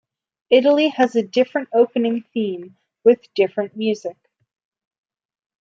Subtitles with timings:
[0.49, 4.17] Italy has a different opening theme with different music.